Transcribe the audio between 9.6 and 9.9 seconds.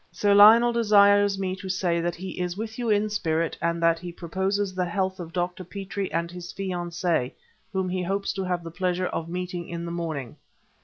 in